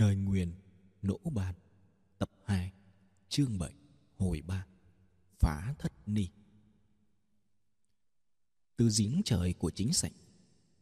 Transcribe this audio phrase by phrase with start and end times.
[0.00, 0.52] Nơi nguyền
[1.02, 1.54] Nỗ bàn
[2.18, 2.72] Tập 2
[3.28, 3.74] Chương 7
[4.16, 4.66] Hồi 3
[5.38, 6.28] Phá Thất Ni.
[8.76, 10.12] Từ giếng trời của chính sảnh,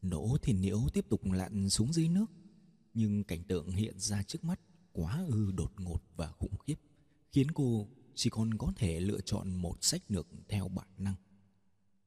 [0.03, 2.27] Nỗ thiên nhiễu tiếp tục lặn xuống dưới nước,
[2.95, 4.61] Nhưng cảnh tượng hiện ra trước mắt
[4.93, 6.77] Quá ư đột ngột và khủng khiếp,
[7.33, 11.17] Khiến cô chỉ còn có thể lựa chọn một sách lược theo bản năng.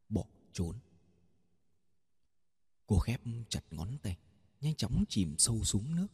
[0.09, 0.75] Bỏ trốn.
[2.87, 4.17] Cô khép chặt ngón tay,
[4.61, 6.07] Nhanh chóng chìm sâu xuống nước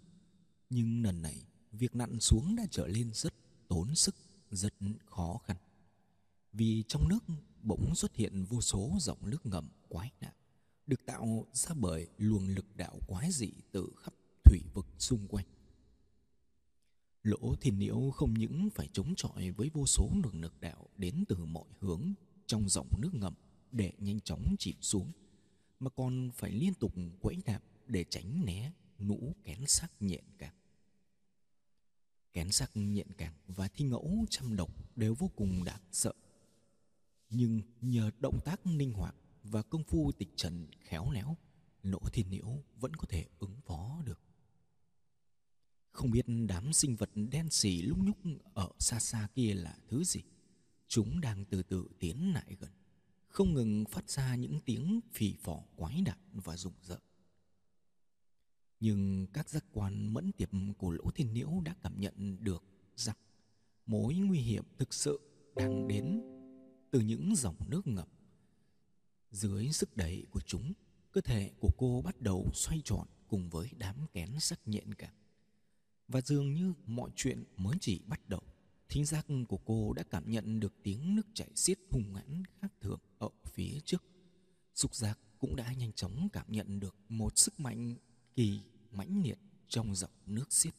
[0.69, 3.33] nhưng lần này việc nặn xuống đã trở lên rất
[3.67, 4.15] tốn sức,
[4.51, 4.73] rất
[5.05, 5.57] khó khăn.
[6.53, 7.23] Vì trong nước
[7.63, 10.33] bỗng xuất hiện vô số dòng nước ngầm quái lạ,
[10.87, 15.45] được tạo ra bởi luồng lực đạo quái dị từ khắp thủy vực xung quanh.
[17.23, 21.23] Lỗ thiên nhiễu không những phải chống chọi với vô số luồng lực đạo đến
[21.27, 22.13] từ mọi hướng
[22.45, 23.33] trong dòng nước ngầm
[23.71, 25.11] để nhanh chóng chìm xuống,
[25.79, 30.55] mà còn phải liên tục quẫy đạp để tránh né nũ kén sắc nhện càng.
[32.33, 36.13] Kén sắc nhện càng và thi ngẫu trăm độc đều vô cùng đáng sợ.
[37.29, 41.37] Nhưng nhờ động tác linh hoạt và công phu tịch trần khéo léo,
[41.83, 44.19] nỗ thiên nhiễu vẫn có thể ứng phó được.
[45.91, 48.17] Không biết đám sinh vật đen xì lúc nhúc
[48.53, 50.21] ở xa xa kia là thứ gì.
[50.87, 52.71] Chúng đang từ từ tiến lại gần,
[53.27, 57.01] không ngừng phát ra những tiếng phì phò quái đản và rùng rợn.
[58.79, 62.63] Nhưng các giác quan mẫn tiệp của Lỗ Thiên Nhiễu đã cảm nhận được
[62.95, 63.15] rằng
[63.85, 65.19] mối nguy hiểm thực sự
[65.55, 66.21] đang đến
[66.91, 68.07] từ những dòng nước ngập.
[69.31, 70.73] Dưới sức đẩy của chúng,
[71.11, 75.13] cơ thể của cô bắt đầu xoay tròn cùng với đám kén sắc nhện cả.
[76.07, 78.41] Và dường như mọi chuyện mới chỉ bắt đầu,
[78.89, 82.73] thính giác của cô đã cảm nhận được tiếng nước chảy xiết hung hãn khác
[82.81, 84.03] thường ở phía trước.
[84.75, 87.95] Xúc giác cũng đã nhanh chóng cảm nhận được một sức mạnh
[88.37, 88.61] kỳ
[88.91, 90.73] mãnh liệt trong dòng nước xiết.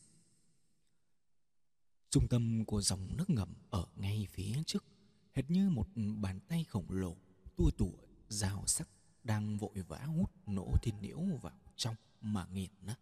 [2.10, 4.84] Trung tâm của dòng nước ngầm ở ngay phía trước,
[5.32, 7.16] hệt như một bàn tay khổng lồ
[7.56, 7.92] tua tủa
[8.28, 8.88] rào sắc
[9.24, 12.98] đang vội vã hút nỗ thiên nhiễu vào trong mà nghiền nát.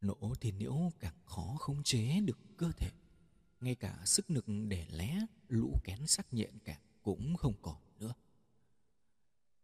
[0.00, 2.90] Nỗ thiên nhiễu càng khó khống chế được cơ thể,
[3.60, 8.14] ngay cả sức lực để lé lũ kén sắc nhện cả cũng không còn nữa.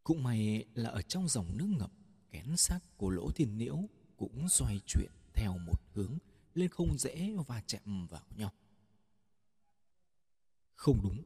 [0.05, 1.91] Cũng may là ở trong dòng nước ngầm
[2.37, 3.79] kén xác của lỗ thiên nhiễu
[4.17, 6.19] cũng xoay chuyển theo một hướng
[6.55, 8.53] lên không dễ và chạm vào nhau.
[10.75, 11.23] Không đúng,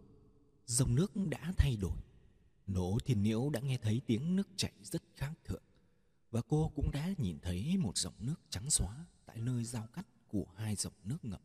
[0.66, 1.98] dòng nước đã thay đổi.
[2.66, 5.62] lỗ thiên nhiễu đã nghe thấy tiếng nước chảy rất khác thường
[6.30, 10.06] và cô cũng đã nhìn thấy một dòng nước trắng xóa tại nơi giao cắt
[10.28, 11.42] của hai dòng nước ngầm,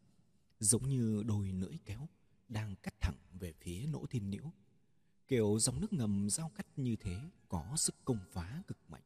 [0.60, 2.10] giống như đôi lưỡi kéo
[2.48, 4.52] đang cắt thẳng về phía nỗ thiên nhiễu.
[5.28, 9.04] Kiểu dòng nước ngầm giao cắt như thế có sức công phá cực mạnh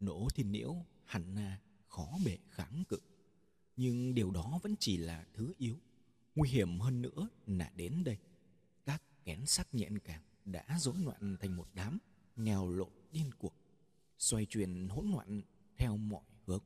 [0.00, 2.98] nỗ thiên nhiễu hẳn là khó bề kháng cự.
[3.76, 5.76] Nhưng điều đó vẫn chỉ là thứ yếu.
[6.34, 8.18] Nguy hiểm hơn nữa là đến đây.
[8.84, 11.98] Các kén sắc nhện càng đã rối loạn thành một đám
[12.36, 13.52] nhào lộn điên cuồng,
[14.18, 15.42] xoay chuyển hỗn loạn
[15.76, 16.62] theo mọi hướng.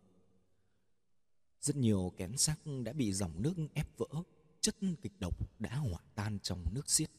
[1.60, 4.06] Rất nhiều kén sắc đã bị dòng nước ép vỡ,
[4.60, 7.10] chất kịch độc đã hỏa tan trong nước xiết.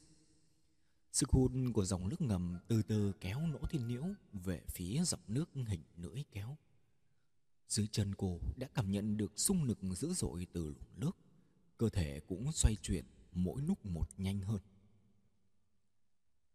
[1.12, 5.20] Sức hút của dòng nước ngầm từ từ kéo nỗ thiên nhiễu về phía dòng
[5.28, 6.58] nước hình lưỡi kéo.
[7.68, 11.18] Dưới chân cô đã cảm nhận được xung lực dữ dội từ luồng nước.
[11.78, 14.60] Cơ thể cũng xoay chuyển mỗi lúc một nhanh hơn.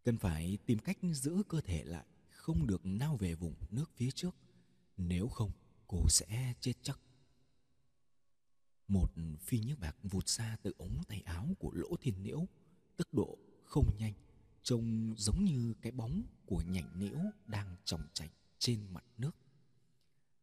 [0.05, 4.11] Cần phải tìm cách giữ cơ thể lại, không được nao về vùng nước phía
[4.11, 4.37] trước.
[4.97, 5.51] Nếu không,
[5.87, 7.01] cô sẽ chết chắc.
[8.89, 12.47] Một phi nhức bạc vụt ra từ ống tay áo của lỗ thiên nhiễu,
[12.97, 14.13] tốc độ không nhanh
[14.67, 19.37] trông giống như cái bóng của nhành liễu đang trồng chạch trên mặt nước.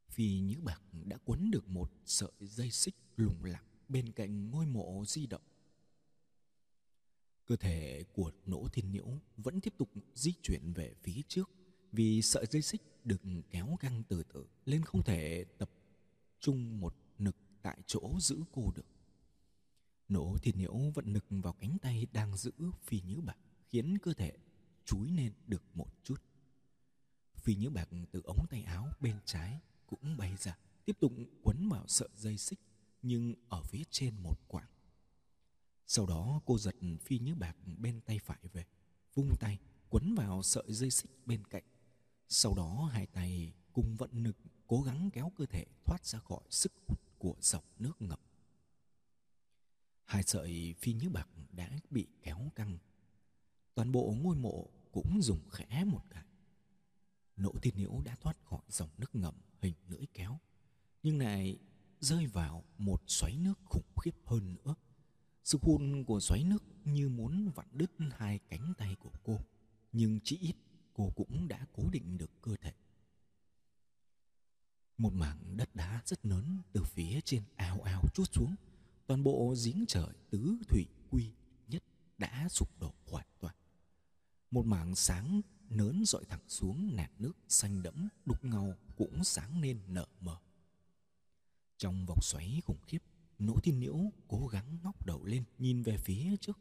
[0.10, 4.66] Phi Nhữ Bạc đã quấn được một sợi dây xích lủng lẳng bên cạnh ngôi
[4.66, 5.42] mộ di động.
[7.46, 9.08] Cơ thể của nỗ thiên nhiễu
[9.38, 11.50] vẫn tiếp tục di chuyển về phía trước
[11.92, 15.70] vì sợi dây xích được kéo căng từ từ lên không thể tập
[16.40, 18.86] trung một nực tại chỗ giữ cô được.
[20.08, 23.38] Nỗ thiên nhiễu vận nực vào cánh tay đang giữ phi nhữ bạc
[23.74, 24.32] khiến cơ thể
[24.86, 26.22] chúi lên được một chút.
[27.36, 31.70] Phi nhớ bạc từ ống tay áo bên trái cũng bay ra, tiếp tục quấn
[31.70, 32.60] vào sợi dây xích
[33.02, 34.70] nhưng ở phía trên một quãng.
[35.88, 38.66] Sau đó cô giật phi nhớ bạc bên tay phải về,
[39.14, 39.60] vung tay
[39.90, 41.64] quấn vào sợi dây xích bên cạnh.
[42.28, 44.38] Sau đó hai tay cùng vận lực
[44.68, 48.20] cố gắng kéo cơ thể thoát ra khỏi sức hút của dòng nước ngập.
[50.06, 52.78] Hai sợi phi nhớ bạc đã bị kéo căng
[53.76, 56.26] toàn bộ ngôi mộ cũng dùng khẽ một cái
[57.38, 60.40] nỗ tin nhiễu đã thoát khỏi dòng nước ngầm hình lưỡi kéo
[61.04, 61.60] nhưng này
[62.04, 64.76] rơi vào một xoáy nước khủng khiếp hơn nữa.
[65.44, 69.40] Sức hút của xoáy nước như muốn vặn đứt hai cánh tay của cô,
[69.92, 70.56] nhưng chỉ ít
[70.94, 72.74] cô cũng đã cố định được cơ thể.
[74.98, 78.56] Một mảng đất đá rất lớn từ phía trên ao ao chút xuống,
[79.08, 81.32] toàn bộ giếng trời tứ thủy quy
[81.68, 81.84] nhất
[82.18, 83.53] đã sụp đổ hoàn toàn.
[84.54, 89.62] Một mảng sáng nớn dọi thẳng xuống nẹt nước xanh đẫm đục ngầu cũng sáng
[89.62, 90.38] lên nở mờ.
[91.78, 93.04] Trong vòng xoáy khủng khiếp,
[93.40, 96.60] Nỗ Thiên Nhiễu cố gắng ngóc đầu lên nhìn về phía trước.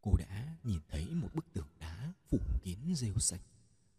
[0.00, 3.40] Cô đã nhìn thấy một bức tường đá phủ kín rêu xanh.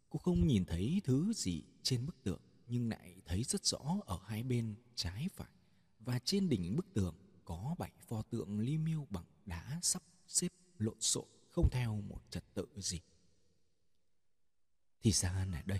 [0.10, 4.20] Cô không nhìn thấy thứ gì trên bức tượng nhưng lại thấy rất rõ ở
[4.26, 5.52] hai bên trái phải
[6.00, 7.16] và trên đỉnh bức tường
[7.46, 12.22] có bảy pho tượng ly miêu bằng đá sắp xếp lộn xộn không theo một
[12.30, 13.00] trật tự gì.
[15.02, 15.80] Thì ra là đây.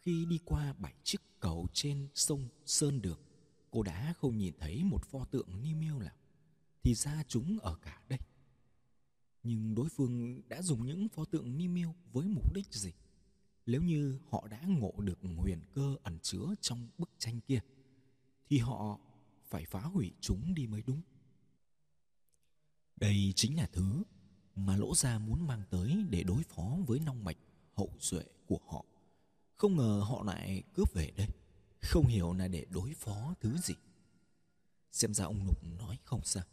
[0.00, 3.20] Khi đi qua bảy chiếc cầu trên sông Sơn Đường,
[3.70, 6.14] cô đã không nhìn thấy một pho tượng ni miêu nào.
[6.82, 8.18] Thì ra chúng ở cả đây.
[9.42, 12.92] Nhưng đối phương đã dùng những pho tượng ni miêu với mục đích gì?
[13.66, 17.60] Nếu như họ đã ngộ được huyền cơ ẩn chứa trong bức tranh kia,
[18.48, 19.00] thì họ
[19.44, 21.02] phải phá hủy chúng đi mới đúng.
[22.96, 24.02] Đây chính là thứ
[24.56, 27.36] mà Lỗ Gia muốn mang tới để đối phó với nong mạch
[27.74, 28.84] hậu duệ của họ.
[29.56, 31.28] Không ngờ họ lại cướp về đây,
[31.82, 33.74] không hiểu là để đối phó thứ gì.
[34.92, 36.44] Xem ra ông lục nói không sao.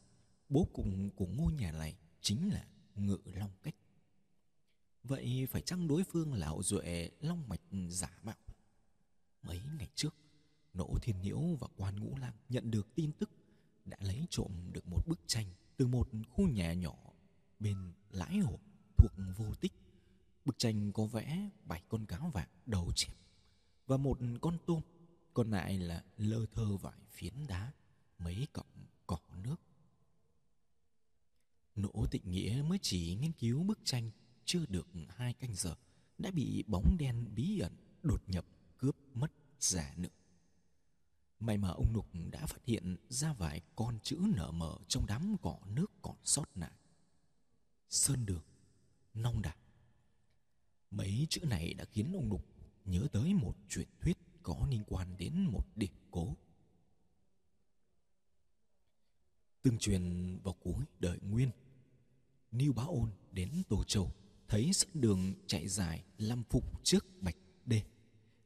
[0.49, 2.65] Bố cùng của ngôi nhà này chính là
[2.95, 3.75] Ngự Long Cách.
[5.03, 8.35] Vậy phải chăng đối phương là hậu duệ Long Mạch giả mạo?
[9.43, 10.15] Mấy ngày trước,
[10.73, 13.29] Nỗ Thiên Nhiễu và Quan Ngũ Lang nhận được tin tức
[13.85, 15.45] đã lấy trộm được một bức tranh
[15.77, 17.12] từ một khu nhà nhỏ
[17.63, 18.59] bên lãi hồ
[18.97, 19.73] thuộc vô tích.
[20.45, 23.15] Bức tranh có vẽ bảy con cá vàng đầu chẹp
[23.87, 24.81] và một con tôm,
[25.33, 27.71] còn lại là lơ thơ vài phiến đá,
[28.19, 29.61] mấy cọng cỏ nước.
[31.75, 34.11] Nỗ tịnh nghĩa mới chỉ nghiên cứu bức tranh
[34.45, 35.75] chưa được hai canh giờ
[36.17, 37.73] đã bị bóng đen bí ẩn
[38.03, 38.45] đột nhập
[38.77, 40.09] cướp mất giả nữ
[41.39, 45.35] May mà ông Nục đã phát hiện ra vài con chữ nở mở trong đám
[45.41, 46.71] cỏ nước còn sót lại.
[47.93, 48.41] Sơn Đường,
[49.13, 49.57] Nong Đạt.
[50.91, 52.45] Mấy chữ này đã khiến ông đục
[52.85, 56.35] nhớ tới một truyền thuyết có liên quan đến một điển cố.
[59.61, 61.51] Tương truyền vào cuối đời Nguyên,
[62.51, 64.11] lưu Bá Ôn đến Tô Châu
[64.47, 67.83] thấy sân đường chạy dài lâm phục trước bạch đê,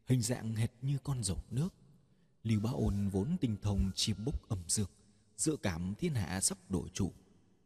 [0.06, 1.74] hình dạng hệt như con rồng nước.
[2.44, 4.90] Lưu Bá Ôn vốn tinh thông chiêm bốc âm dương,
[5.38, 7.14] dự cảm thiên hạ sắp đổi chủ,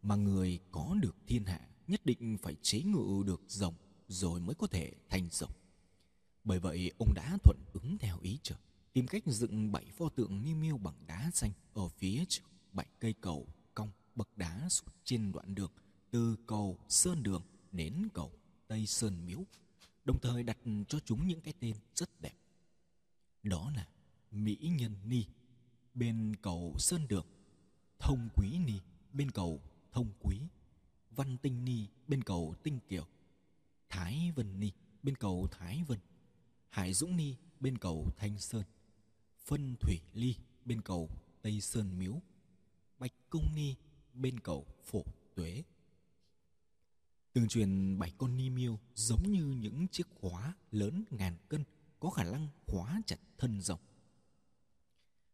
[0.02, 3.74] mà người có được thiên hạ nhất định phải chế ngự được rồng
[4.08, 5.52] rồi mới có thể thành rồng.
[6.44, 8.58] Bởi vậy ông đã thuận ứng theo ý trời,
[8.94, 12.88] tìm cách dựng bảy pho tượng miêu miêu bằng đá xanh ở phía trước bảy
[13.00, 15.72] cây cầu cong bậc đá suốt trên đoạn đường
[16.12, 18.32] từ cầu Sơn Đường đến cầu
[18.68, 19.46] Tây Sơn Miếu,
[20.06, 20.58] đồng thời đặt
[20.88, 22.36] cho chúng những cái tên rất đẹp.
[23.44, 23.88] Đó là
[24.32, 25.26] Mỹ Nhân Ni
[25.94, 27.26] bên cầu Sơn Đường,
[28.00, 28.80] Thông Quý Ni
[29.14, 30.40] bên cầu Thông Quý,
[31.12, 33.08] Văn Tinh Ni bên cầu Tinh Kiều,
[33.90, 34.72] Thái Vân Ni
[35.04, 36.00] bên cầu Thái Vân,
[36.70, 38.64] Hải Dũng Ni bên cầu Thanh Sơn,
[39.46, 40.36] Phân Thủy Ly
[40.66, 41.10] bên cầu
[41.42, 42.22] Tây Sơn Miếu,
[43.00, 43.76] Bạch Công Ni
[44.14, 45.04] bên cầu Phổ
[45.36, 45.64] Tuế.
[47.34, 51.64] Tương truyền bảy con ni miêu giống như những chiếc khóa lớn ngàn cân
[52.00, 53.80] có khả năng khóa chặt thân rồng.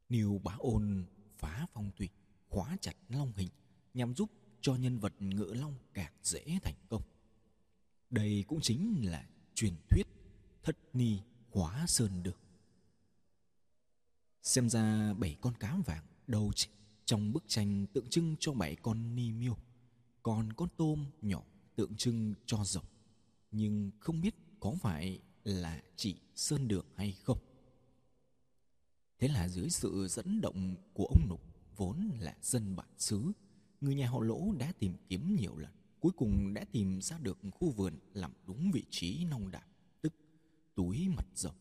[0.10, 1.06] Niêu bá ôn
[1.38, 2.10] phá phong thủy,
[2.50, 3.50] khóa chặt long hình
[3.94, 4.30] nhằm giúp
[4.68, 7.02] cho nhân vật ngựa long càng dễ thành công.
[8.10, 10.08] Đây cũng chính là truyền thuyết
[10.64, 11.20] thất ni
[11.52, 12.40] hóa sơn được.
[14.44, 16.52] Xem ra bảy con cá vàng đầu
[17.06, 19.58] trong bức tranh tượng trưng cho bảy con ni miêu,
[20.24, 21.44] còn con tôm nhỏ
[21.76, 22.86] tượng trưng cho rồng.
[23.52, 27.40] Nhưng không biết có phải là chỉ sơn đường hay không.
[29.20, 31.42] Thế là dưới sự dẫn động của ông Nục
[31.76, 33.32] vốn là dân bản xứ,
[33.82, 37.38] người nhà họ Lỗ đã tìm kiếm nhiều lần, cuối cùng đã tìm ra được
[37.52, 39.66] khu vườn làm đúng vị trí nông đạp,
[40.02, 40.14] tức
[40.76, 41.56] túi mặt rộng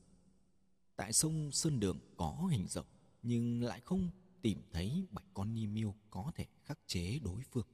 [0.97, 2.87] Tại sông Sơn Đường có hình rộng
[3.23, 4.11] nhưng lại không
[4.43, 7.67] tìm thấy bảy con ni miêu có thể khắc chế đối phương.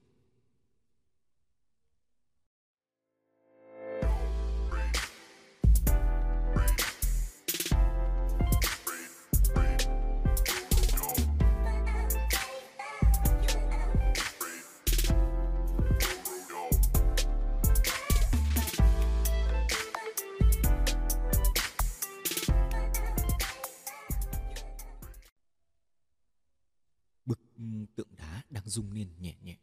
[28.72, 29.56] Rung lên nhẹ nhẹ.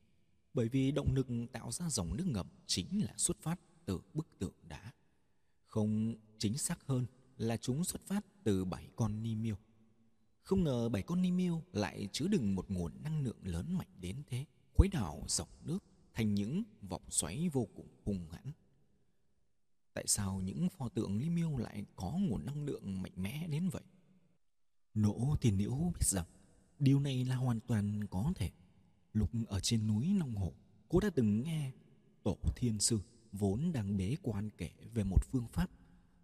[0.54, 4.28] Bởi vì động lực tạo ra dòng nước ngầm chính là xuất phát từ bức
[4.39, 4.92] tượng đá.
[5.66, 7.06] Không chính xác hơn
[7.38, 9.56] là chúng xuất phát từ bảy con ni miêu.
[10.44, 13.88] Không ngờ bảy con ni miêu lại chứa đựng một nguồn năng lượng lớn mạnh
[14.01, 18.51] đến thế, khuấy đảo dòng nước thành những vòng xoáy vô cùng hung hãn.
[19.94, 23.70] Tại sao những pho tượng ni miêu lại có nguồn năng lượng mạnh mẽ đến
[23.70, 23.84] vậy?
[24.94, 26.25] Nỗ tiền liễu biết rằng
[26.80, 28.51] điều này là hoàn toàn có thể
[29.13, 30.54] lúc ở trên núi nông hồ,
[30.89, 31.72] cô đã từng nghe
[32.24, 33.00] tổ thiên sư
[33.32, 35.70] vốn đang bế quan kể về một phương pháp,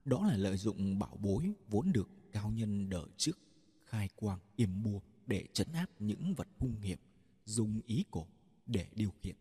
[0.06, 3.40] đó là lợi dụng bảo bối vốn được cao nhân đời trước
[3.86, 7.00] khai quang yểm bùa để chấn áp những vật hung hiểm,
[7.46, 8.28] dùng ý cổ
[8.66, 9.36] để điều khiển,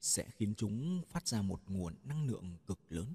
[0.00, 3.14] sẽ khiến chúng phát ra một nguồn năng lượng cực lớn.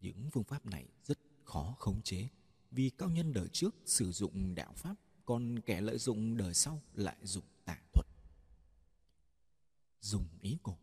[0.00, 2.28] Những phương pháp này rất khó khống chế,
[2.70, 4.94] vì cao nhân đời trước sử dụng đạo pháp,
[5.24, 7.81] còn kẻ lợi dụng đời sau lại dùng tà
[10.02, 10.78] dùng ý cổ.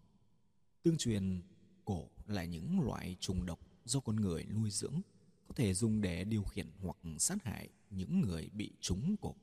[0.83, 1.41] Tương truyền,
[1.85, 5.01] cổ là những loại trùng độc do con người nuôi dưỡng,
[5.47, 9.35] có thể dùng để điều khiển hoặc sát hại những người bị trúng cổ.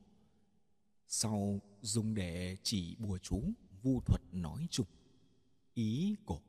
[1.07, 3.43] Sau dùng để chỉ bùa chú,
[3.81, 4.87] vu thuật nói chung,
[5.73, 6.41] ý cổ,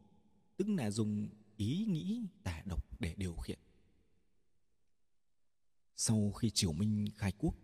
[0.56, 3.58] tức là dùng ý nghĩ tà độc để điều khiển.
[5.96, 7.54] Sau khi triều minh khai quốc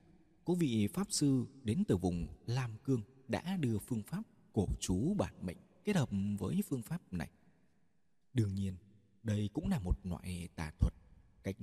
[0.44, 4.22] có vị pháp sư đến từ vùng lam cương đã đưa phương pháp
[4.54, 6.08] cổ chú bản mệnh kết hợp
[6.38, 7.30] với phương pháp này.
[8.32, 8.76] Đương nhiên,
[9.22, 10.94] đây cũng là một loại tà thuật.
[11.42, 11.56] Cách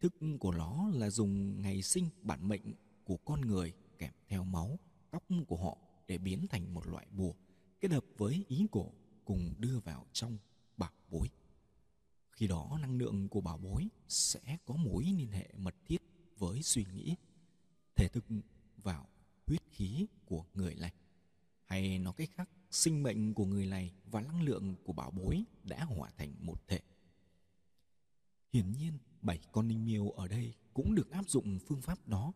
[0.00, 4.78] thức của nó là dùng ngày sinh bản mệnh của con người kèm theo máu,
[5.10, 5.78] tóc của họ
[6.08, 7.34] để biến thành một loại bùa
[7.80, 8.92] kết hợp với ý cổ
[9.24, 10.38] cùng đưa vào trong
[10.76, 11.28] bảo bối.
[12.32, 16.02] Khi đó, năng lượng của bảo bối sẽ có mối liên hệ mật thiết
[16.38, 17.16] với suy nghĩ,
[17.96, 18.24] thể thực
[18.76, 19.08] vào
[19.46, 20.92] huyết khí của người này
[21.70, 25.44] hay nói cách khác, sinh mệnh của người này và năng lượng của bảo bối
[25.64, 26.80] đã hòa thành một thể.
[28.52, 32.32] Hiển nhiên, bảy con linh miêu ở đây cũng được áp dụng phương pháp đó.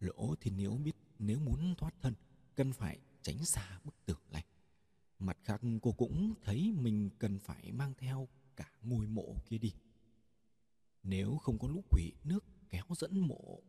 [0.00, 2.14] Lỗ thì nếu biết, nếu muốn thoát thân,
[2.54, 4.44] cần phải tránh xa bức tường này.
[5.18, 9.72] Mặt khác, cô cũng thấy mình cần phải mang theo cả ngôi mộ kia đi.
[11.02, 13.62] Nếu không có lũ quỷ, nước kéo dẫn mộ,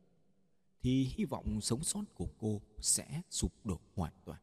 [0.81, 4.41] thì hy vọng sống sót của cô sẽ sụp đổ hoàn toàn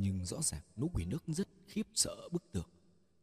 [0.00, 2.68] nhưng rõ ràng lũ quỷ nước rất khiếp sợ bức tường.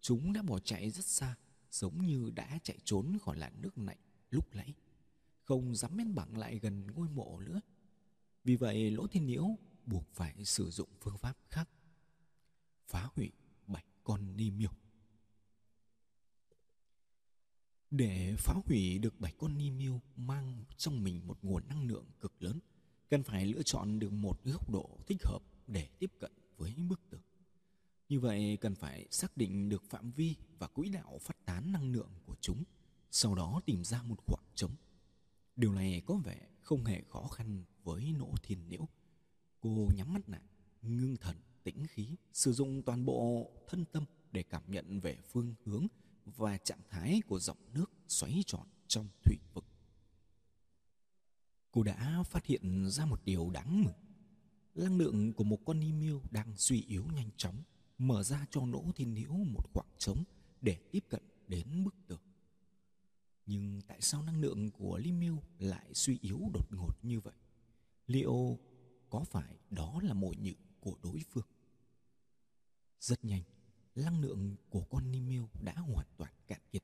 [0.01, 1.35] Chúng đã bỏ chạy rất xa,
[1.71, 3.97] giống như đã chạy trốn khỏi làn nước lạnh
[4.29, 4.73] lúc nãy.
[5.43, 7.61] Không dám men bằng lại gần ngôi mộ nữa.
[8.43, 9.47] Vì vậy, lỗ thiên nhiễu
[9.85, 11.69] buộc phải sử dụng phương pháp khác.
[12.87, 13.31] Phá hủy
[13.67, 14.71] bảy con ni miêu.
[17.91, 22.05] Để phá hủy được bảy con ni miêu mang trong mình một nguồn năng lượng
[22.19, 22.59] cực lớn,
[23.09, 27.09] cần phải lựa chọn được một góc độ thích hợp để tiếp cận với bức
[27.09, 27.21] tường
[28.09, 31.91] như vậy cần phải xác định được phạm vi và quỹ đạo phát tán năng
[31.91, 32.63] lượng của chúng,
[33.11, 34.75] sau đó tìm ra một khoảng trống.
[35.55, 38.87] Điều này có vẻ không hề khó khăn với nỗ thiên liễu.
[39.59, 40.41] Cô nhắm mắt lại,
[40.81, 45.55] ngưng thần, tĩnh khí, sử dụng toàn bộ thân tâm để cảm nhận về phương
[45.65, 45.87] hướng
[46.25, 49.65] và trạng thái của dòng nước xoáy tròn trong thủy vực.
[51.71, 54.06] Cô đã phát hiện ra một điều đáng mừng.
[54.77, 57.63] Năng lượng của một con email đang suy yếu nhanh chóng
[57.97, 60.23] mở ra cho Nỗ Thiên hữu một khoảng trống
[60.61, 62.21] để tiếp cận đến bức tường.
[63.45, 67.33] Nhưng tại sao năng lượng của Limil lại suy yếu đột ngột như vậy?
[68.07, 68.59] Liệu
[69.09, 71.47] có phải đó là mồi nhự của đối phương?
[72.99, 73.43] Rất nhanh,
[73.95, 76.83] năng lượng của con Limil đã hoàn toàn cạn kiệt.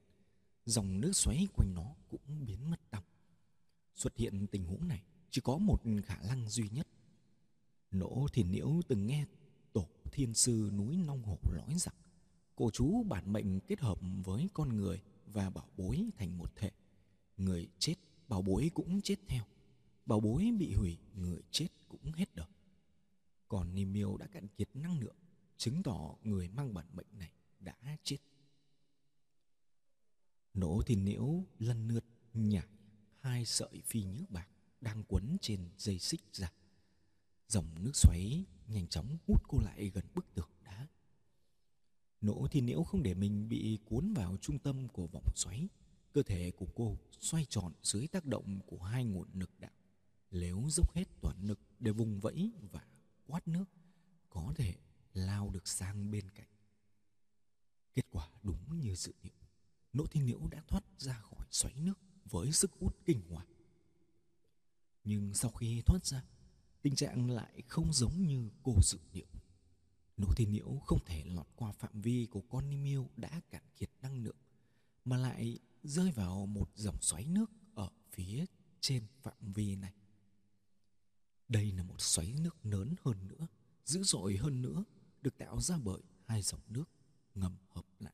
[0.65, 3.03] Dòng nước xoáy quanh nó cũng biến mất tăm.
[3.95, 6.87] Xuất hiện tình huống này chỉ có một khả năng duy nhất.
[7.93, 9.25] Nỗ thì nhiễu từng nghe
[9.73, 11.95] tổ thiên sư núi long Hổ nói rằng
[12.55, 16.71] cổ chú bản mệnh kết hợp với con người và bảo bối thành một thể.
[17.37, 17.95] Người chết,
[18.27, 19.43] bảo bối cũng chết theo.
[20.05, 22.47] Bảo bối bị hủy, người chết cũng hết đời.
[23.47, 25.15] Còn Ni Miêu đã cạn kiệt năng lượng,
[25.57, 28.17] chứng tỏ người mang bản mệnh này đã chết.
[30.53, 32.67] Nỗ thì Nhiễu lần lượt nhảy
[33.19, 34.47] hai sợi phi nhức bạc
[34.81, 36.51] đang quấn trên dây xích ra.
[37.53, 40.87] Dòng nước xoáy nhanh chóng hút cô lại gần bức tường đá.
[42.21, 45.67] Nỗ thì nếu không để mình bị cuốn vào trung tâm của vòng xoáy,
[46.13, 49.71] cơ thể của cô xoay tròn dưới tác động của hai nguồn lực đạo.
[50.31, 52.87] Nếu dốc hết toàn lực để vùng vẫy và
[53.25, 53.65] quát nước,
[54.29, 54.75] có thể
[55.13, 56.49] lao được sang bên cạnh.
[57.95, 59.33] Kết quả đúng như dự liệu.
[59.93, 63.47] Nỗ thiên liễu đã thoát ra khỏi xoáy nước với sức hút kinh hoàng.
[65.03, 66.23] Nhưng sau khi thoát ra,
[66.83, 69.25] tình trạng lại không giống như cô dự liệu
[70.17, 73.63] nỗ thiên nhiễu không thể lọt qua phạm vi của con ni miêu đã cạn
[73.77, 74.35] kiệt năng lượng,
[75.05, 78.45] mà lại rơi vào một dòng xoáy nước ở phía
[78.81, 79.93] trên phạm vi này.
[81.47, 83.47] Đây là một xoáy nước lớn hơn nữa,
[83.85, 84.83] dữ dội hơn nữa,
[85.21, 86.89] được tạo ra bởi hai dòng nước
[87.35, 88.13] ngầm hợp lại.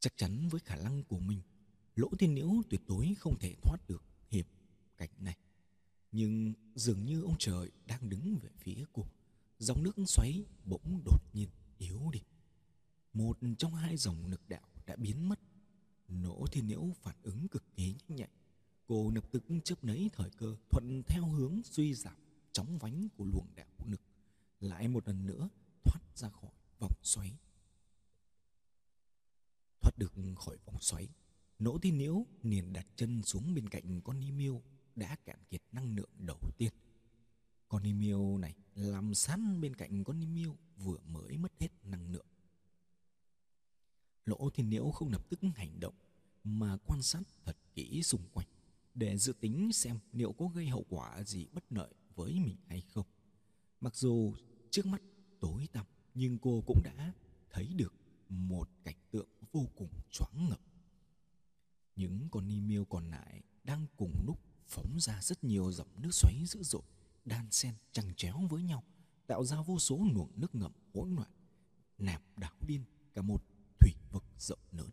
[0.00, 1.40] Chắc chắn với khả năng của mình,
[1.96, 4.46] lỗ thiên nhiễu tuyệt đối không thể thoát được hiểm
[4.96, 5.36] cảnh này
[6.12, 9.06] nhưng dường như ông trời đang đứng về phía cô.
[9.58, 12.20] Dòng nước xoáy bỗng đột nhiên yếu đi.
[13.12, 15.40] Một trong hai dòng lực đạo đã biến mất.
[16.08, 18.30] Nỗ thiên nhiễu phản ứng cực kỳ nhanh nhạy.
[18.86, 22.16] Cô lập tức chấp lấy thời cơ, thuận theo hướng suy giảm
[22.52, 24.00] chóng vánh của luồng đạo lực.
[24.60, 25.48] Lại một lần nữa,
[25.84, 27.38] thoát ra khỏi vòng xoáy.
[29.80, 31.08] Thoát được khỏi vòng xoáy,
[31.58, 34.62] nỗ thiên nhiễu liền đặt chân xuống bên cạnh con ni miêu
[34.96, 36.72] đã cạn kiệt năng lượng đầu tiên.
[37.68, 40.44] Con ni này làm sán bên cạnh con ni
[40.76, 42.26] vừa mới mất hết năng lượng.
[44.24, 45.94] Lỗ thiên nhiễu không lập tức hành động,
[46.44, 48.46] mà quan sát thật kỹ xung quanh,
[48.94, 52.80] để dự tính xem liệu có gây hậu quả gì bất lợi với mình hay
[52.80, 53.06] không.
[53.80, 54.34] Mặc dù
[54.70, 55.02] trước mắt
[55.40, 57.12] tối tăm, nhưng cô cũng đã
[57.50, 57.94] thấy được
[58.28, 60.60] một cảnh tượng vô cùng choáng ngợp.
[61.96, 66.10] Những con ni miêu còn lại đang cùng lúc phóng ra rất nhiều dòng nước
[66.12, 66.82] xoáy dữ dội,
[67.24, 68.84] đan xen, chằng chéo với nhau,
[69.26, 71.30] tạo ra vô số luồng nước ngầm hỗn loạn,
[71.98, 73.44] nạp đảo điên cả một
[73.80, 74.90] thủy vực rộng lớn.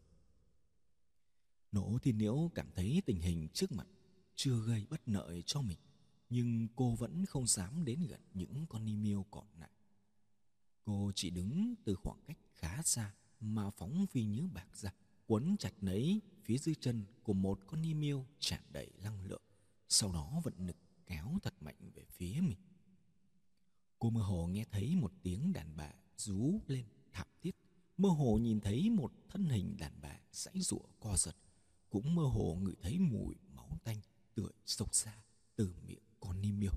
[1.72, 3.88] Nỗ thiên nếu cảm thấy tình hình trước mặt
[4.36, 5.78] chưa gây bất lợi cho mình,
[6.30, 9.70] nhưng cô vẫn không dám đến gần những con ni miêu còn lại.
[10.86, 14.94] Cô chỉ đứng từ khoảng cách khá xa mà phóng phi nhớ bạc ra
[15.28, 19.42] quấn chặt lấy phía dưới chân của một con ni miêu tràn đầy năng lượng
[20.00, 20.78] sau đó vận lực
[21.08, 22.58] kéo thật mạnh về phía mình.
[24.00, 27.56] Cô mơ hồ nghe thấy một tiếng đàn bà rú lên thảm thiết.
[27.98, 31.36] Mơ hồ nhìn thấy một thân hình đàn bà sãy rụa co giật.
[31.90, 33.98] Cũng mơ hồ ngửi thấy mùi máu tanh
[34.36, 35.24] tưởi sộc xa
[35.56, 36.74] từ miệng con ni miêu.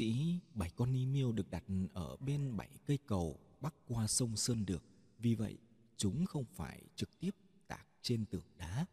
[0.00, 4.36] Dĩ bảy con ni miêu được đặt ở bên bảy cây cầu bắc qua sông
[4.36, 4.84] Sơn Được,
[5.18, 5.58] vì vậy
[5.96, 7.30] chúng không phải trực tiếp
[7.66, 8.86] tạc trên tường đá.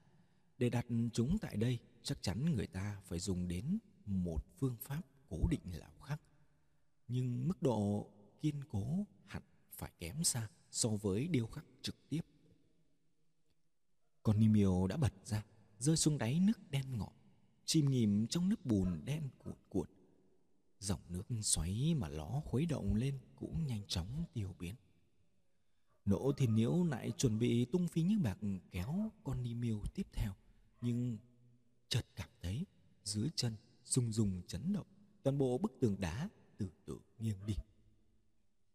[0.58, 5.02] Để đặt chúng tại đây, chắc chắn người ta phải dùng đến một phương pháp
[5.30, 6.22] cố định lão khắc
[7.08, 8.10] Nhưng mức độ
[8.42, 12.22] kiên cố hẳn phải kém xa so với điêu khắc trực tiếp.
[14.24, 15.44] Con ni miêu đã bật ra,
[15.80, 17.14] rơi xuống đáy nước đen ngọt,
[17.66, 19.88] chìm nghỉm trong nước bùn đen cuộn cuộn
[20.80, 24.76] dòng nước xoáy mà ló khuấy động lên cũng nhanh chóng tiêu biến.
[26.06, 28.38] Nỗ thiên nhiễu lại chuẩn bị tung phí như bạc
[28.72, 30.34] kéo con ni miêu tiếp theo,
[30.82, 31.18] nhưng
[31.90, 32.66] chợt cảm thấy
[33.04, 34.88] dưới chân rung rung chấn động,
[35.24, 37.54] toàn bộ bức tường đá từ từ nghiêng đi.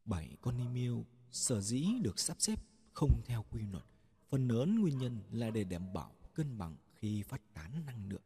[0.04, 3.84] Bảy con ni miêu sở dĩ được sắp xếp không theo quy luật,
[4.28, 8.22] phần lớn nguyên nhân là để đảm bảo cân bằng khi phát tán năng lượng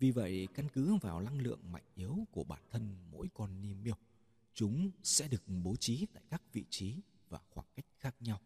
[0.00, 3.82] vì vậy, căn cứ vào năng lượng mạnh yếu của bản thân mỗi con niêm
[3.82, 3.94] miêu,
[4.54, 8.40] chúng sẽ được bố trí tại các vị trí và khoảng cách khác nhau.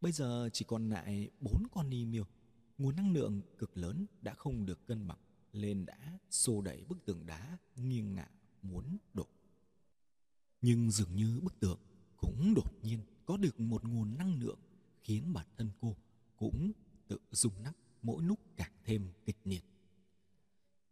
[0.00, 2.24] Bây giờ chỉ còn lại bốn con ni miêu,
[2.78, 5.18] nguồn năng lượng cực lớn đã không được cân bằng
[5.52, 8.28] nên đã xô đẩy bức tường đá nghiêng ngả
[8.62, 9.26] muốn đổ.
[10.62, 11.78] Nhưng dường như bức tượng
[12.16, 14.58] cũng đột nhiên có được một nguồn năng lượng
[15.02, 15.96] khiến bản thân cô
[16.36, 16.72] cũng
[17.08, 19.64] tự rung nắc mỗi lúc càng thêm kịch liệt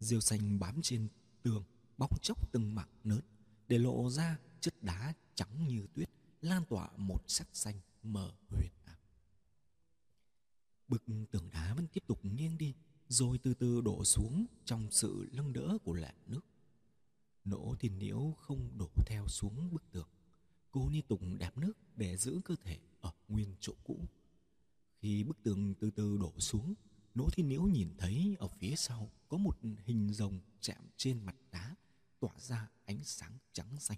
[0.03, 1.07] rêu xanh bám trên
[1.43, 1.63] tường
[1.97, 3.21] bong chốc từng mảng lớn
[3.67, 6.09] để lộ ra chất đá trắng như tuyết
[6.41, 8.97] lan tỏa một sắc xanh mờ huyền ảo.
[10.87, 12.73] Bức tường đá vẫn tiếp tục nghiêng đi
[13.07, 16.45] rồi từ từ đổ xuống trong sự lưng đỡ của làn nước.
[17.45, 20.07] Nỗ thiên nhiễu không đổ theo xuống bức tường.
[20.71, 23.99] Cô liên tục đạp nước để giữ cơ thể ở nguyên chỗ cũ.
[24.99, 26.73] Khi bức tường từ từ đổ xuống,
[27.13, 31.35] Đỗ Thiên Liễu nhìn thấy ở phía sau có một hình rồng chạm trên mặt
[31.51, 31.75] đá
[32.19, 33.97] tỏa ra ánh sáng trắng xanh.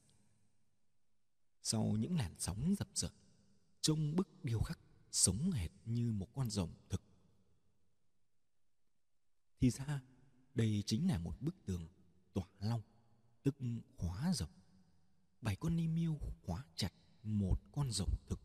[1.63, 3.11] Sau những làn sóng dập dờn,
[3.81, 4.79] trông bức điêu khắc
[5.11, 7.01] sống hệt như một con rồng thực.
[9.59, 10.01] Thì ra,
[10.55, 11.87] đây chính là một bức tường
[12.33, 12.81] tỏa long,
[13.43, 13.55] tức
[13.97, 14.51] hóa rồng.
[15.41, 18.39] Bảy con ni miêu hóa chặt một con rồng thực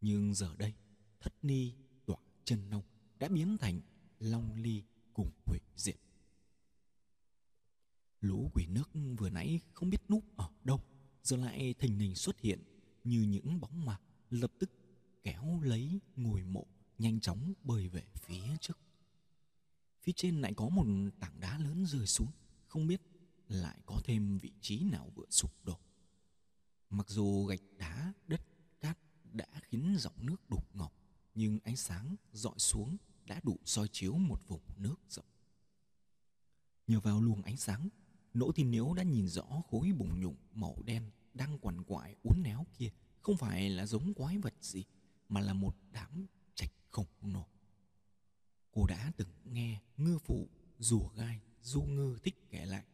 [0.00, 0.74] nhưng giờ đây
[1.20, 1.74] thất ni
[2.06, 2.82] tỏa chân nông
[3.20, 3.80] đã biến thành
[4.18, 4.82] long ly
[5.14, 5.96] cùng hủy diệt.
[8.20, 10.80] Lũ quỷ nước vừa nãy không biết núp ở đâu,
[11.22, 12.62] giờ lại thình lình xuất hiện
[13.04, 14.70] như những bóng ma lập tức
[15.22, 16.66] kéo lấy ngồi mộ
[16.98, 18.78] nhanh chóng bơi về phía trước.
[20.02, 20.86] Phía trên lại có một
[21.20, 22.30] tảng đá lớn rơi xuống,
[22.66, 23.00] không biết
[23.48, 25.78] lại có thêm vị trí nào vừa sụp đổ.
[26.90, 28.40] Mặc dù gạch đá, đất
[28.80, 28.98] cát
[29.32, 30.92] đã khiến dòng nước đục ngọt,
[31.34, 32.96] nhưng ánh sáng dọi xuống
[33.30, 35.24] đã đủ soi chiếu một vùng nước rộng.
[36.86, 37.88] Nhờ vào luồng ánh sáng,
[38.34, 42.42] nỗ tin nếu đã nhìn rõ khối bùng nhụng màu đen đang quằn quại uốn
[42.42, 42.90] néo kia
[43.20, 44.84] không phải là giống quái vật gì,
[45.28, 47.46] mà là một đám trạch khổng lồ.
[48.72, 52.84] Cô đã từng nghe ngư phụ rùa gai, du ngư thích kể lại.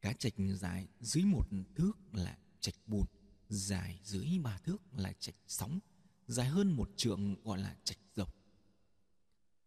[0.00, 3.06] Cá trạch dài dưới một thước là trạch bùn,
[3.48, 5.78] dài dưới ba thước là trạch sóng,
[6.26, 8.33] dài hơn một trượng gọi là trạch rộng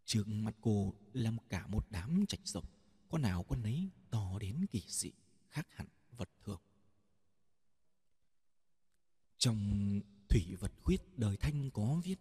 [0.08, 2.66] trước mặt cô là cả một đám trạch rộng
[3.10, 5.12] con nào con nấy to đến kỳ dị,
[5.50, 6.62] khác hẳn vật thường.
[9.38, 12.20] Trong thủy vật khuyết đời thanh có viết,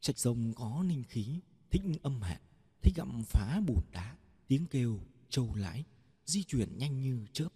[0.00, 2.40] trạch rồng có ninh khí, thích âm hạ
[2.82, 4.16] thích gặm phá bùn đá,
[4.48, 5.84] tiếng kêu trâu lái,
[6.24, 7.48] di chuyển nhanh như chớp.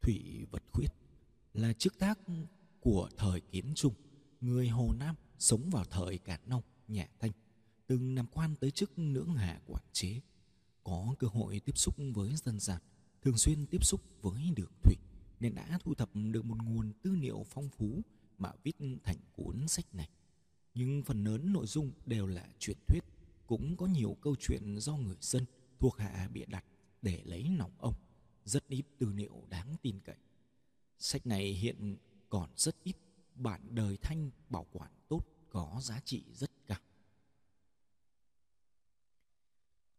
[0.00, 0.88] Thủy vật khuyết
[1.54, 2.18] là chức tác
[2.80, 3.94] của thời kiến trung
[4.40, 7.32] người hồ nam sống vào thời cản nông nhà thanh
[7.88, 10.20] từng làm quan tới chức lưỡng hạ quản chế.
[10.84, 12.82] Có cơ hội tiếp xúc với dân gian,
[13.22, 14.96] thường xuyên tiếp xúc với đường thủy,
[15.40, 18.02] nên đã thu thập được một nguồn tư liệu phong phú
[18.38, 20.08] mà viết thành cuốn sách này.
[20.74, 23.04] Nhưng phần lớn nội dung đều là truyền thuyết,
[23.46, 25.44] cũng có nhiều câu chuyện do người dân
[25.78, 26.64] thuộc hạ bịa đặt
[27.02, 27.94] để lấy lòng ông,
[28.44, 30.16] rất ít tư liệu đáng tin cậy.
[30.98, 31.96] Sách này hiện
[32.28, 32.96] còn rất ít,
[33.34, 35.20] bản đời thanh bảo quản tốt,
[35.50, 36.80] có giá trị rất cao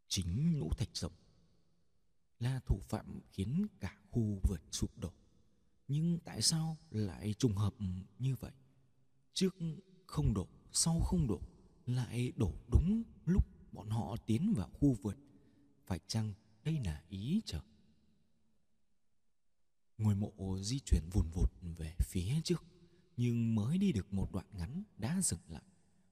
[0.10, 1.14] chính lũ thạch rồng.
[2.40, 5.14] Là thủ phạm khiến cả khu vườn sụp đổ.
[5.88, 7.74] Nhưng tại sao lại trùng hợp
[8.20, 8.52] như vậy?
[9.34, 9.56] Trước
[10.06, 11.42] không đổ, sau không đổ,
[11.86, 15.18] lại đổ đúng lúc bọn họ tiến vào khu vườn.
[15.86, 17.62] Phải chăng đây là ý trời
[20.00, 22.64] ngôi mộ di chuyển vùn vụt về phía trước,
[23.18, 25.64] nhưng mới đi được một đoạn ngắn đã dừng lại.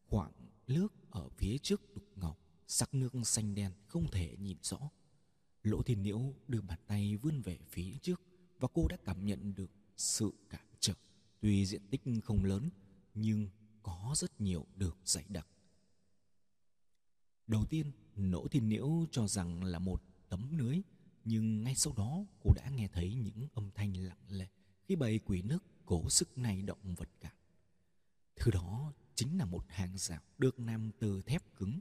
[0.07, 0.31] Khoảng
[0.67, 2.36] nước ở phía trước đục ngầu
[2.67, 4.89] sắc nước xanh đen không thể nhìn rõ.
[5.63, 8.21] Lỗ thiên nhiễu đưa bàn tay vươn về phía trước
[8.60, 10.93] và cô đã cảm nhận được sự cản trở.
[11.39, 12.69] Tuy diện tích không lớn,
[13.13, 13.49] nhưng
[13.84, 15.47] có rất nhiều đường dày đặc.
[17.47, 20.82] Đầu tiên nỗ thiên nhiễu cho rằng là một tấm lưới,
[21.25, 24.47] nhưng ngay sau đó cô đã nghe thấy những âm thanh lặng lẽ
[24.88, 27.34] khi bầy quỷ nước cố sức này động vật cả.
[28.36, 31.80] thứ đó chính là một hàng rào được làm từ thép cứng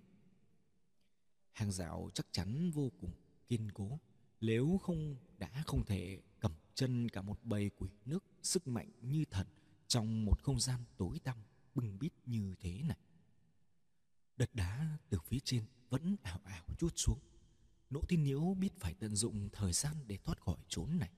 [1.57, 3.13] hàng rào chắc chắn vô cùng
[3.47, 3.99] kiên cố.
[4.41, 9.25] Nếu không, đã không thể cầm chân cả một bầy quỷ nước sức mạnh như
[9.31, 9.47] thần
[9.89, 11.39] trong một không gian tối tăm
[11.75, 12.99] bừng bít như thế này.
[14.37, 17.19] Đất đá từ phía trên vẫn ảo ảo chút xuống.
[17.91, 21.11] Nỗ tin nhiễu biết phải tận dụng thời gian để thoát khỏi chốn này.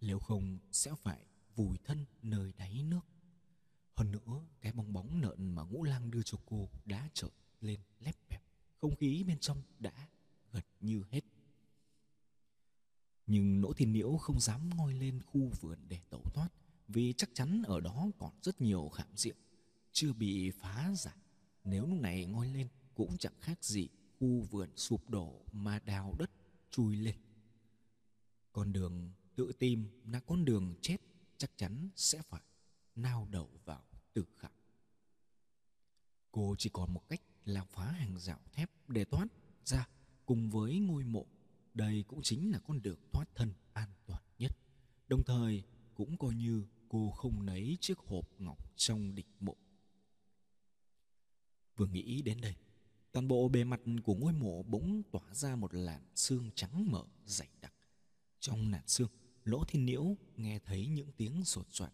[0.00, 1.26] Nếu không, sẽ phải
[1.56, 3.06] vùi thân nơi đáy nước.
[3.94, 7.28] Hơn nữa, cái bong bóng nợn mà ngũ lang đưa cho cô đã trở
[7.60, 8.42] lên lép bẹp
[8.82, 10.08] không khí bên trong đã
[10.52, 11.20] gần như hết.
[13.26, 16.48] Nhưng nỗ thiên nhiễu không dám ngoi lên khu vườn để tẩu thoát,
[16.88, 19.36] vì chắc chắn ở đó còn rất nhiều khảm diện
[19.92, 21.16] chưa bị phá giải.
[21.64, 26.14] Nếu lúc này ngoi lên, cũng chẳng khác gì khu vườn sụp đổ mà đào
[26.18, 26.30] đất
[26.70, 27.16] chui lên.
[28.52, 30.96] Con đường tự tìm là con đường chết,
[31.36, 32.42] chắc chắn sẽ phải
[32.94, 34.52] nao đầu vào tử khảm
[36.32, 39.26] cô chỉ còn một cách là phá hàng rào thép để thoát
[39.64, 39.88] ra
[40.26, 41.26] cùng với ngôi mộ.
[41.74, 44.56] Đây cũng chính là con đường thoát thân an toàn nhất.
[45.08, 45.62] Đồng thời
[45.94, 49.56] cũng coi như cô không lấy chiếc hộp ngọc trong địch mộ.
[51.76, 52.54] Vừa nghĩ đến đây,
[53.12, 57.04] toàn bộ bề mặt của ngôi mộ bỗng tỏa ra một làn xương trắng mở
[57.24, 57.74] dày đặc.
[58.40, 59.10] Trong làn xương
[59.44, 61.92] lỗ thiên nhiễu nghe thấy những tiếng sột soạt.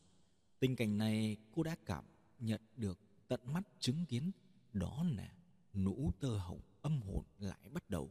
[0.59, 2.05] Tình cảnh này cô đã cảm
[2.39, 4.31] nhận được tận mắt chứng kiến,
[4.73, 5.35] đó là
[5.75, 8.11] nũ tơ hồng âm hồn lại bắt đầu,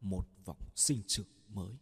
[0.00, 1.76] một vòng sinh trưởng mới.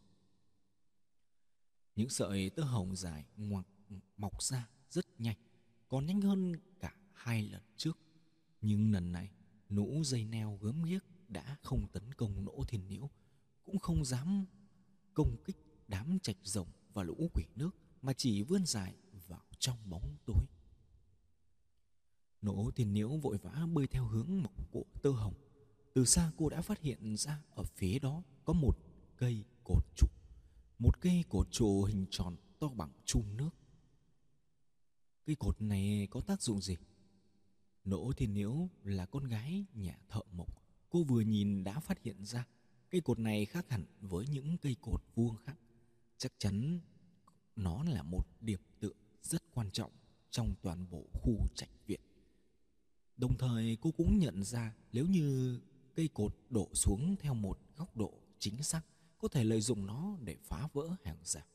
[1.96, 3.66] Những sợi tơ hồng dài ngoặc
[4.16, 5.36] mọc ra rất nhanh,
[5.88, 7.98] còn nhanh hơn cả hai lần trước.
[8.60, 9.30] Nhưng lần này,
[9.70, 13.10] nũ dây neo gớm ghiếc đã không tấn công nỗ thiên nhiễu
[13.64, 14.46] cũng không dám
[15.14, 15.56] công kích
[15.88, 17.70] đám trạch rồng và lũ quỷ nước,
[18.02, 18.94] mà chỉ vươn dài
[19.28, 20.46] vào trong bóng tối
[22.42, 25.34] nỗ tiền nhiễu vội vã bơi theo hướng mọc của tơ hồng.
[25.94, 28.78] Từ xa cô đã phát hiện ra ở phía đó có một
[29.16, 30.06] cây cột trụ.
[30.78, 33.50] Một cây cột trụ hình tròn to bằng chum nước.
[35.26, 36.76] Cây cột này có tác dụng gì?
[37.84, 40.48] Nỗ thiên nhiễu là con gái nhà thợ mộc.
[40.90, 42.46] Cô vừa nhìn đã phát hiện ra.
[42.90, 45.56] Cây cột này khác hẳn với những cây cột vuông khác.
[46.18, 46.80] Chắc chắn
[47.56, 49.90] nó là một điểm tựa rất quan trọng
[50.30, 52.00] trong toàn bộ khu trạch viện
[53.16, 55.60] đồng thời cô cũng nhận ra nếu như
[55.94, 58.82] cây cột đổ xuống theo một góc độ chính xác,
[59.18, 61.46] có thể lợi dụng nó để phá vỡ hàng rào.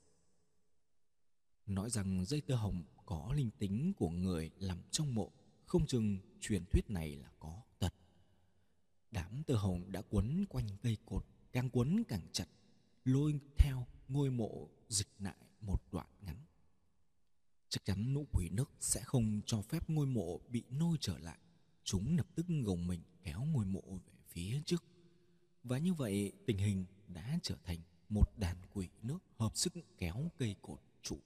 [1.65, 5.31] Nói rằng dây tơ hồng có linh tính của người nằm trong mộ,
[5.65, 7.93] không chừng truyền thuyết này là có thật.
[9.11, 12.47] Đám tơ hồng đã quấn quanh cây cột, càng quấn càng chặt,
[13.05, 16.37] lôi theo ngôi mộ dịch lại một đoạn ngắn.
[17.69, 21.37] Chắc chắn nụ quỷ nước sẽ không cho phép ngôi mộ bị nôi trở lại
[21.83, 24.83] chúng lập tức gồng mình kéo ngôi mộ về phía trước.
[25.63, 30.31] Và như vậy, tình hình đã trở thành một đàn quỷ nước hợp sức kéo
[30.37, 31.19] cây cột trụ.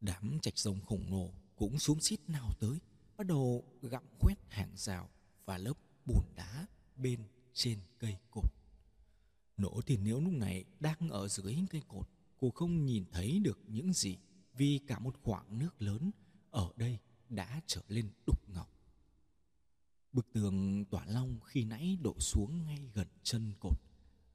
[0.00, 2.78] Đám trạch rồng khổng lồ cũng xuống xít nào tới,
[3.16, 5.08] bắt đầu gặm quét hàng rào
[5.44, 5.74] và lớp
[6.06, 7.20] bùn đá bên
[7.52, 8.52] trên cây cột.
[9.56, 13.60] Nỗ tiền nếu lúc này đang ở dưới cây cột, cô không nhìn thấy được
[13.66, 14.16] những gì,
[14.54, 16.10] vì cả một khoảng nước lớn
[16.50, 16.98] ở đây
[17.30, 18.66] đã trở lên đục ngầu.
[20.12, 23.80] Bức tường tỏa long khi nãy đổ xuống ngay gần chân cột.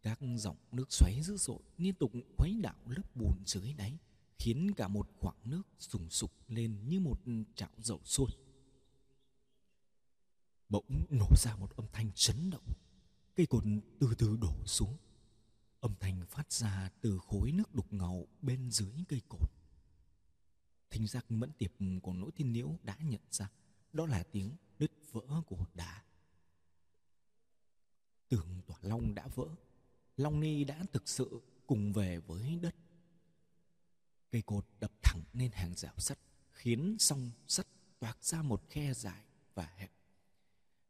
[0.02, 3.98] Các dòng nước xoáy dữ dội liên tục khuấy đảo lớp bùn dưới đáy,
[4.40, 7.22] khiến cả một khoảng nước sùng sục lên như một
[7.56, 8.30] chảo dầu sôi.
[10.70, 12.64] Bỗng nổ ra một âm thanh chấn động.
[13.36, 13.64] Cây cột
[14.00, 14.98] từ từ đổ xuống.
[15.80, 19.52] Âm thanh phát ra từ khối nước đục ngầu bên dưới cây cột
[20.94, 23.50] thính giác mẫn tiệp của nỗi thiên nhiễu đã nhận ra,
[23.94, 26.04] đó là tiếng đứt vỡ của đá.
[28.30, 29.48] Tường tỏa long đã vỡ,
[30.18, 32.76] long ni đã thực sự cùng về với đất.
[34.32, 36.20] Cây cột đập thẳng lên hàng rào sắt,
[36.52, 37.68] khiến song sắt
[38.00, 39.92] toạc ra một khe dài và hẹp.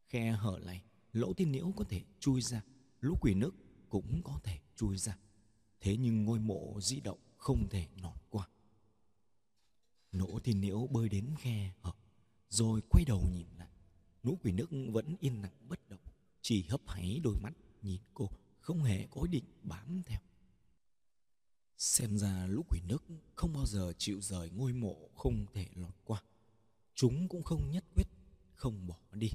[0.08, 2.62] Khe hở này, lỗ thiên nhiễu có thể chui ra,
[3.02, 3.52] lũ quỷ nước
[3.89, 5.18] cũng có thể chui ra.
[5.82, 8.48] Thế nhưng ngôi mộ di động không thể nọt qua
[10.13, 11.91] nỗ thiên nhiễu bơi đến khe hở,
[12.49, 13.67] rồi quay đầu nhìn lại.
[14.23, 15.99] Nũ quỷ nước vẫn yên lặng bất động,
[16.41, 20.19] chỉ hấp háy đôi mắt, nhìn cô, không hề có ý định bám theo.
[21.78, 23.04] Xem ra lũ quỷ nước
[23.36, 26.23] không bao giờ chịu rời ngôi mộ không thể lọt qua.
[26.95, 28.08] Chúng cũng không nhất quyết,
[28.56, 29.30] không bỏ đi.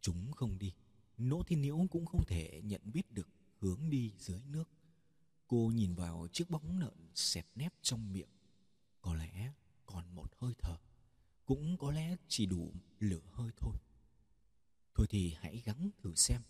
[0.00, 0.72] Chúng không đi,
[1.18, 4.68] nỗ thiên nhiễu cũng không thể nhận biết được hướng đi dưới nước.
[5.46, 8.28] Cô nhìn vào chiếc bóng lợn xẹp nép trong miệng
[9.08, 9.52] có lẽ
[9.86, 10.76] còn một hơi thở,
[11.44, 13.76] cũng có lẽ chỉ đủ lửa hơi thôi.
[14.94, 16.42] Thôi thì hãy gắng thử xem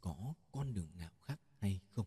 [0.00, 2.06] có con đường nào khác hay không.